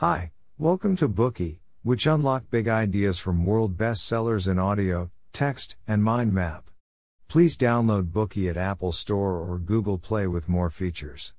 [0.00, 6.04] Hi, welcome to Bookey, which unlock big ideas from world bestsellers in audio, text, and
[6.04, 6.70] mind map.
[7.26, 11.34] Please download Bookey at Apple Store or Google Play with more features.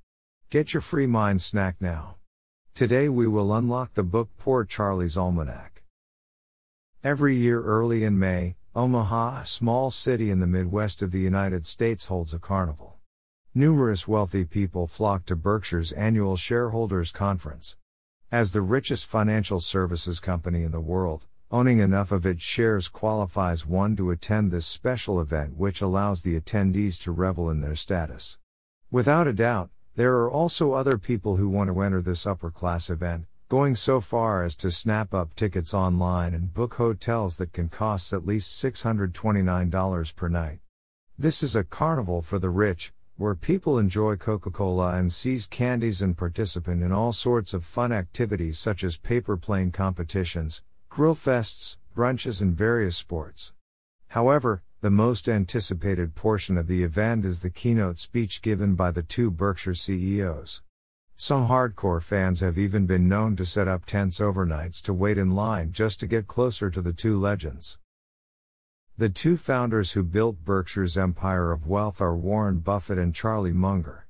[0.50, 2.16] Get your free mind snack now.
[2.74, 5.82] Today we will unlock the book Poor Charlie's Almanack.
[7.02, 11.64] Every year early in May, Omaha, a small city in the Midwest of the United
[11.64, 12.98] States, holds a carnival.
[13.54, 17.76] Numerous wealthy people flock to Berkshire's annual shareholders conference.
[18.32, 23.66] As the richest financial services company in the world, owning enough of its shares qualifies
[23.66, 28.38] one to attend this special event, which allows the attendees to revel in their status.
[28.88, 32.88] Without a doubt, there are also other people who want to enter this upper class
[32.88, 37.68] event, going so far as to snap up tickets online and book hotels that can
[37.68, 40.60] cost at least $629 per night.
[41.18, 46.00] This is a carnival for the rich, where people enjoy Coca Cola and See's Candies
[46.00, 51.76] and participate in all sorts of fun activities such as paper plane competitions, grill fests,
[51.94, 53.52] brunches, and various sports.
[54.08, 59.02] However, the most anticipated portion of the event is the keynote speech given by the
[59.02, 60.62] two Berkshire CEOs.
[61.14, 65.32] Some hardcore fans have even been known to set up tents overnights to wait in
[65.32, 67.78] line just to get closer to the two legends.
[69.00, 74.06] The two founders who built Berkshire's empire of wealth are Warren Buffett and Charlie Munger.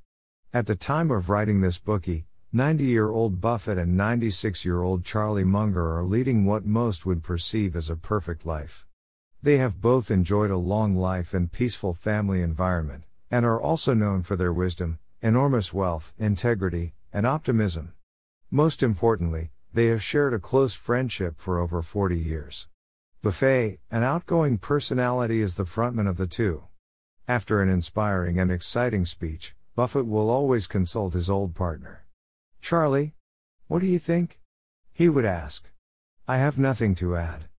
[0.52, 5.05] At the time of writing this Bookey, 90 year old Buffett and 96 year old
[5.05, 8.84] Charlie Munger are leading what most would perceive as a perfect life.
[9.41, 14.22] They have both enjoyed a long life and peaceful family environment, and are also known
[14.22, 17.92] for their wisdom, enormous wealth, integrity, and optimism.
[18.50, 22.66] Most importantly, they have shared a close friendship for over 40 years.
[23.23, 26.65] Buffett, an outgoing personality, is the frontman of the two.
[27.29, 32.07] After an inspiring and exciting speech, Buffett will always consult his old partner.
[32.63, 33.13] Charlie?
[33.67, 34.41] What do you think?
[34.95, 35.71] He would ask.
[36.27, 37.51] I have nothing to add.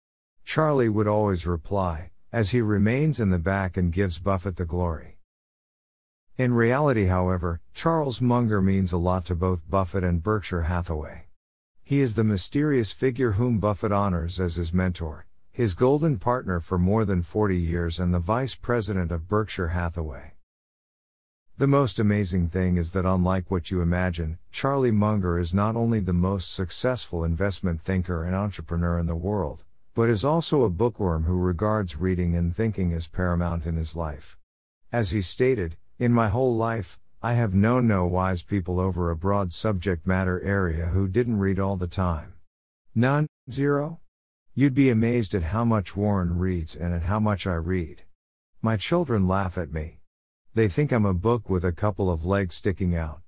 [0.44, 5.20] Charlie would always reply, as he remains in the back and gives Buffett the glory.
[6.40, 11.28] In reality, however, Charles Munger means a lot to both Buffett and Berkshire Hathaway.
[11.84, 16.78] He is the mysterious figure whom Buffett honors as his mentor, his golden partner for
[16.78, 20.36] more than 40 years and the vice president of Berkshire Hathaway.
[21.58, 26.00] The most amazing thing is that, unlike what you imagine, Charlie Munger is not only
[26.00, 31.26] the most successful investment thinker and entrepreneur in the world, but is also a bookworm
[31.26, 34.38] who regards reading and thinking as paramount in his life.
[34.90, 39.18] As he stated, In my whole life, I have known no wise people over a
[39.18, 42.36] broad subject matter area who didn't read all the time.
[42.96, 44.00] None, zero?
[44.54, 48.04] You'd be amazed at how much Warren reads and at how much I read.
[48.62, 50.02] My children laugh at me.
[50.54, 53.22] They think I'm a book with a couple of legs sticking out.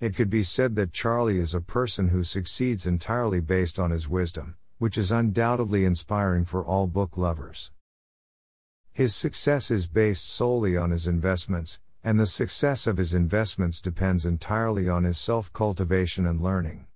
[0.00, 4.08] It could be said that Charlie is a person who succeeds entirely based on his
[4.08, 7.70] wisdom, which is undoubtedly inspiring for all book lovers.
[8.94, 14.24] His success is based solely on his investments, and the success of his investments depends
[14.24, 16.86] entirely on his self cultivation and learning.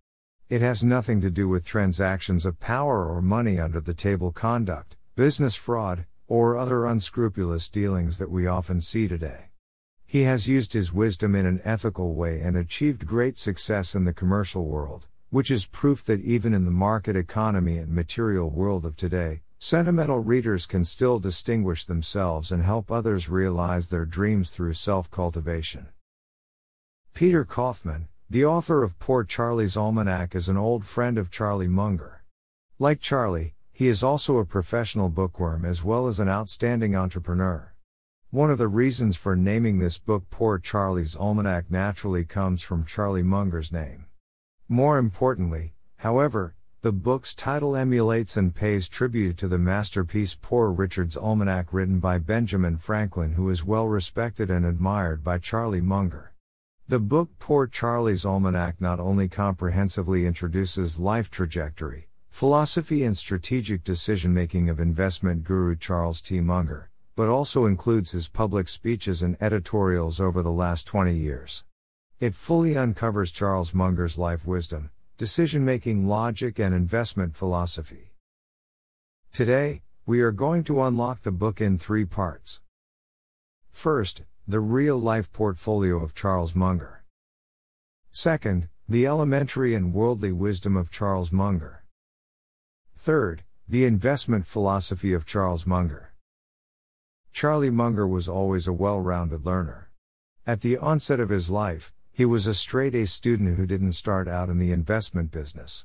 [0.49, 4.97] It has nothing to do with transactions of power or money under the table conduct,
[5.17, 9.51] business fraud, or other unscrupulous dealings that we often see today.
[10.05, 14.13] He has used his wisdom in an ethical way and achieved great success in the
[14.13, 18.95] commercial world, which is proof that even in the market economy and material world of
[18.95, 25.11] today, sentimental readers can still distinguish themselves and help others realize their dreams through self
[25.11, 25.89] cultivation.
[27.15, 32.25] Peter Kaufman, the author of Poor Charlie's Almanack is an old friend of Charlie Munger.
[32.77, 37.73] Like Charlie, he is also a professional bookworm as well as an outstanding entrepreneur.
[38.31, 43.23] One of the reasons for naming this book Poor Charlie's Almanack naturally comes from Charlie
[43.23, 44.07] Munger's name.
[44.69, 51.17] More importantly, however, the book's title emulates and pays tribute to the masterpiece Poor Richard's
[51.17, 56.33] Almanac written by Benjamin Franklin, who is well respected and admired by Charlie Munger.
[56.89, 64.33] The book Poor Charlie's Almanack not only comprehensively introduces life trajectory, philosophy, and strategic decision
[64.33, 66.41] making of investment guru Charles T.
[66.41, 71.65] Munger, but also includes his public speeches and editorials over the last 20 years.
[72.21, 78.13] It fully uncovers Charles Munger's life wisdom, decision making logic, and investment philosophy.
[79.33, 82.61] Today, we are going to unlock the book in three parts.
[83.73, 87.03] First, the real life portfolio of Charles Munger.
[88.13, 91.83] Second, the elementary and worldly wisdom of Charles Munger.
[92.97, 96.15] Third, the investment philosophy of Charles Munger.
[97.33, 99.91] Charlie Munger was always a well rounded learner.
[100.47, 104.29] At the onset of his life, he was a straight A student who didn't start
[104.29, 105.85] out in the investment business.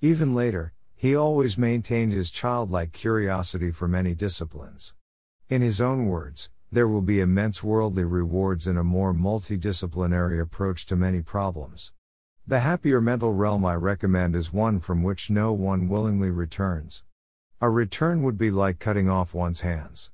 [0.00, 4.94] Even later, he always maintained his childlike curiosity for many disciplines.
[5.48, 10.86] In his own words, there will be immense worldly rewards in a more multidisciplinary approach
[10.86, 11.92] to many problems.
[12.46, 17.02] The happier mental realm I recommend is one from which no one willingly returns.
[17.60, 20.10] A return would be like cutting off one's hands.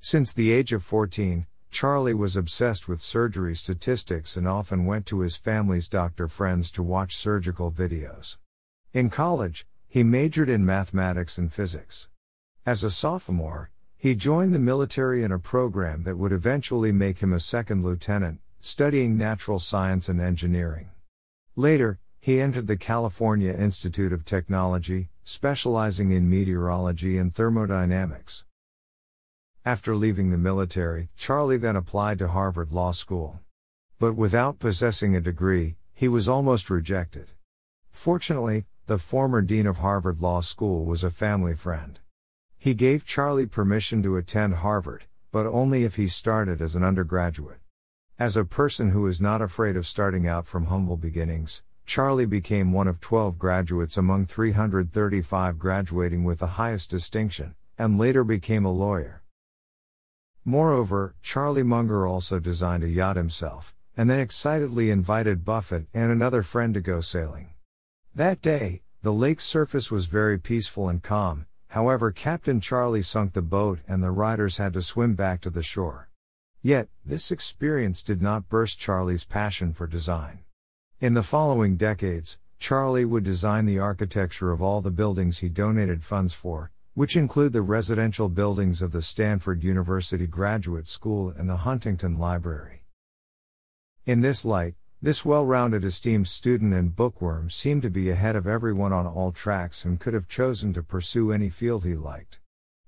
[0.00, 5.20] Since the age of 14, Charlie was obsessed with surgery statistics and often went to
[5.20, 8.38] his family's doctor friends to watch surgical videos.
[8.92, 12.08] In college, he majored in mathematics and physics.
[12.64, 17.32] As a sophomore, he joined the military in a program that would eventually make him
[17.32, 20.90] a second lieutenant, studying natural science and engineering.
[21.54, 28.44] Later, he entered the California Institute of Technology, specializing in meteorology and thermodynamics.
[29.64, 33.40] After leaving the military, Charlie then applied to Harvard Law School.
[33.98, 37.30] But without possessing a degree, he was almost rejected.
[37.90, 41.98] Fortunately, the former dean of Harvard Law School was a family friend.
[42.66, 47.60] He gave Charlie permission to attend Harvard, but only if he started as an undergraduate.
[48.18, 52.72] As a person who is not afraid of starting out from humble beginnings, Charlie became
[52.72, 58.72] one of 12 graduates among 335 graduating with the highest distinction, and later became a
[58.72, 59.22] lawyer.
[60.44, 66.42] Moreover, Charlie Munger also designed a yacht himself, and then excitedly invited Buffett and another
[66.42, 67.50] friend to go sailing.
[68.12, 71.46] That day, the lake's surface was very peaceful and calm,
[71.76, 75.62] however, Captain Charlie sunk the boat and the riders had to swim back to the
[75.62, 76.08] shore.
[76.62, 80.38] Yet, this experience did not burst Charlie's passion for design.
[81.02, 86.02] In the following decades, Charlie would design the architecture of all the buildings he donated
[86.02, 91.58] funds for, which include the residential buildings of the Stanford University Graduate School and the
[91.58, 92.84] Huntington Library.
[94.06, 98.46] In this light, this well rounded esteemed student and bookworm seemed to be ahead of
[98.46, 102.38] everyone on all tracks and could have chosen to pursue any field he liked.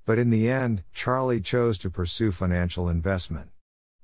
[0.06, 3.50] But in the end, Charlie chose to pursue financial investment.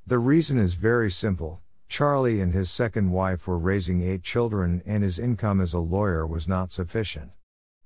[0.06, 5.04] The reason is very simple Charlie and his second wife were raising eight children, and
[5.04, 7.30] his income as a lawyer was not sufficient.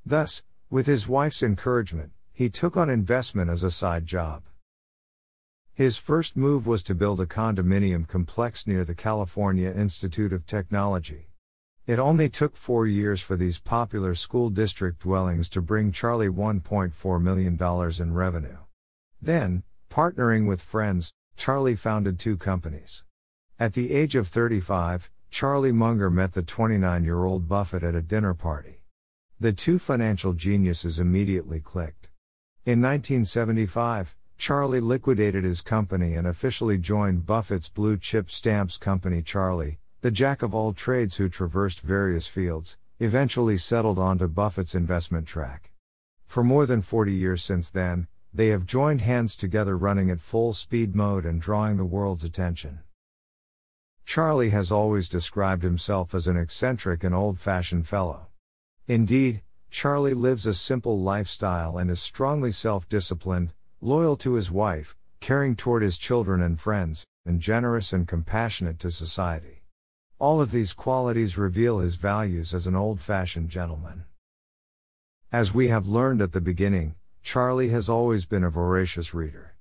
[0.07, 4.45] Thus, with his wife's encouragement, he took on investment as a side job.
[5.79, 11.29] His first move was to build a condominium complex near the California Institute of Technology.
[11.87, 17.23] It only took four years for these popular school district dwellings to bring Charlie $1.4
[17.23, 17.57] million
[18.03, 18.57] in revenue.
[19.23, 23.05] Then, partnering with friends, Charlie founded two companies.
[23.57, 28.03] At the age of 35, Charlie Munger met the 29 year old Buffett at a
[28.03, 28.83] dinner party.
[29.39, 32.11] The two financial geniuses immediately clicked.
[32.67, 39.21] In 1975, Charlie liquidated his company and officially joined Buffett's blue chip stamps company.
[39.21, 45.27] Charlie, the jack of all trades who traversed various fields, eventually settled onto Buffett's investment
[45.27, 45.73] track.
[46.25, 50.53] For more than 40 years since then, they have joined hands together running at full
[50.53, 52.79] speed mode and drawing the world's attention.
[54.05, 58.29] Charlie has always described himself as an eccentric and old fashioned fellow.
[58.87, 64.97] Indeed, Charlie lives a simple lifestyle and is strongly self disciplined, loyal to his wife,
[65.21, 69.63] caring toward his children and friends, and generous and compassionate to society.
[70.19, 74.05] All of these qualities reveal his values as an old fashioned gentleman.
[75.31, 79.55] As we have learned at the beginning, Charlie has always been a voracious reader.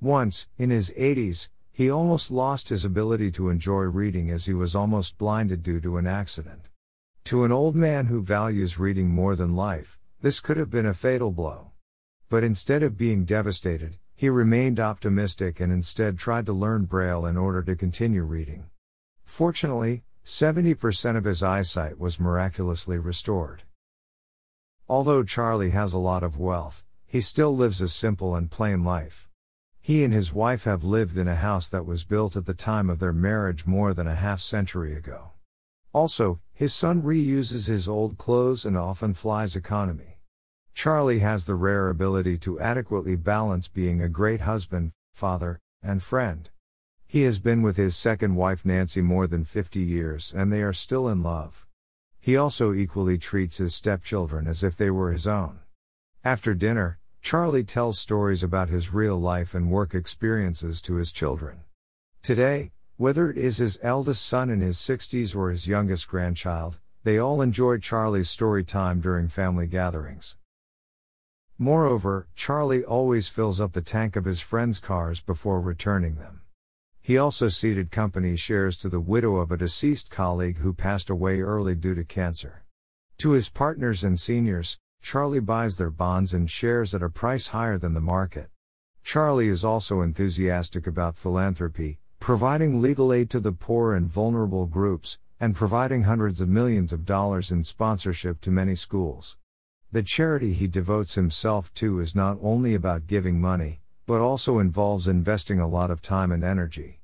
[0.00, 4.74] Once, in his 80s, he almost lost his ability to enjoy reading as he was
[4.74, 6.68] almost blinded due to an accident.
[7.24, 10.94] To an old man who values reading more than life, this could have been a
[10.94, 11.72] fatal blow.
[12.30, 17.36] But instead of being devastated, he remained optimistic and instead tried to learn Braille in
[17.36, 18.66] order to continue reading.
[19.24, 23.62] Fortunately, 70% of his eyesight was miraculously restored.
[24.88, 29.26] Although Charlie has a lot of wealth, he still lives a simple and plain life.
[29.80, 32.90] He and his wife have lived in a house that was built at the time
[32.90, 35.32] of their marriage more than a half century ago.
[35.94, 40.17] Also, his son reuses his old clothes and often flies economy.
[40.78, 46.50] Charlie has the rare ability to adequately balance being a great husband, father, and friend.
[47.04, 50.72] He has been with his second wife Nancy more than 50 years and they are
[50.72, 51.66] still in love.
[52.20, 55.58] He also equally treats his stepchildren as if they were his own.
[56.22, 61.64] After dinner, Charlie tells stories about his real life and work experiences to his children.
[62.22, 67.18] Today, whether it is his eldest son in his 60s or his youngest grandchild, they
[67.18, 70.36] all enjoy Charlie's story time during family gatherings.
[71.60, 76.42] Moreover, Charlie always fills up the tank of his friends' cars before returning them.
[77.00, 81.40] He also ceded company shares to the widow of a deceased colleague who passed away
[81.40, 82.64] early due to cancer.
[83.18, 87.76] To his partners and seniors, Charlie buys their bonds and shares at a price higher
[87.76, 88.50] than the market.
[89.02, 95.18] Charlie is also enthusiastic about philanthropy, providing legal aid to the poor and vulnerable groups,
[95.40, 99.36] and providing hundreds of millions of dollars in sponsorship to many schools.
[99.90, 105.08] The charity he devotes himself to is not only about giving money, but also involves
[105.08, 107.00] investing a lot of time and energy.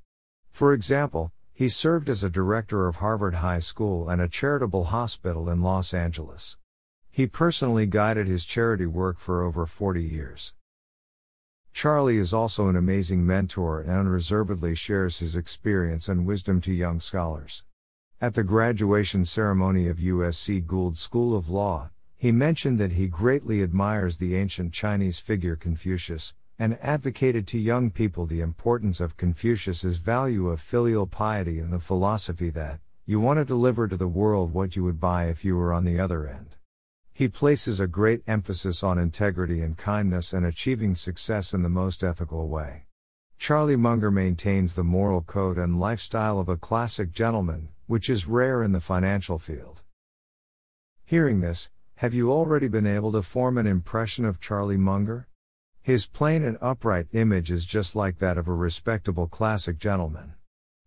[0.51, 5.49] For example, he served as a director of Harvard High School and a charitable hospital
[5.49, 6.57] in Los Angeles.
[7.09, 10.53] He personally guided his charity work for over 40 years.
[11.73, 16.99] Charlie is also an amazing mentor and unreservedly shares his experience and wisdom to young
[16.99, 17.63] scholars.
[18.21, 21.89] At the graduation ceremony of USC Gould School of Law,
[22.25, 27.91] he mentioned that he greatly admires the ancient Chinese figure Confucius, and advocated to young
[27.91, 33.37] people the importance of Confucius's value of filial piety and the philosophy that, you want
[33.37, 36.27] to deliver to the world what you would buy if you were on the other
[36.27, 36.55] end.
[37.13, 42.03] He places a great emphasis on integrity and kindness and achieving success in the most
[42.03, 42.87] ethical way.
[43.37, 48.63] Charlie Munger maintains the moral code and lifestyle of a classic gentleman, which is rare
[48.63, 49.83] in the financial field.
[51.05, 55.29] Hearing this, have you already been able to form an impression of Charlie Munger?
[55.81, 60.33] His plain and upright image is just like that of a respectable classic gentleman.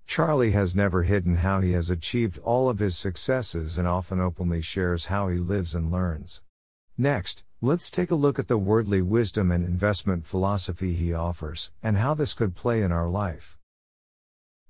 [0.07, 4.61] Charlie has never hidden how he has achieved all of his successes and often openly
[4.61, 6.43] shares how he lives and learns.
[6.99, 11.97] Next, let's take a look at the worldly wisdom and investment philosophy he offers, and
[11.97, 13.57] how this could play in our life.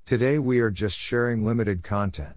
[0.07, 2.37] Today we are just sharing limited content.